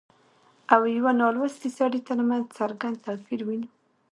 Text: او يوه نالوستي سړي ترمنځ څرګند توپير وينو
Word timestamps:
او 0.73 0.81
يوه 0.97 1.11
نالوستي 1.19 1.69
سړي 1.79 1.99
ترمنځ 2.07 2.45
څرګند 2.57 2.97
توپير 3.05 3.41
وينو 3.45 3.69